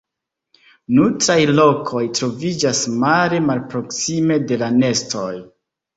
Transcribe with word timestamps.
Nutraj 0.99 1.35
lokoj 1.59 2.01
troviĝas 2.19 2.81
mare 3.05 3.43
malproksime 3.51 4.39
de 4.53 4.59
la 4.63 4.75
nestoj. 4.79 5.29